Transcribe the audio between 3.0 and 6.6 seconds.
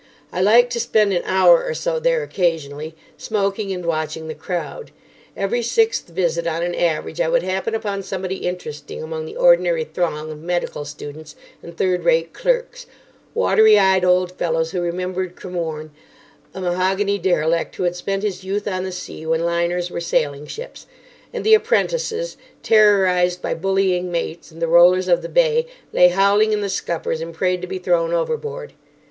smoking and watching the crowd. Every sixth visit